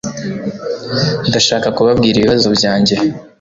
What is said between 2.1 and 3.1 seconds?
ibibazo byanjye.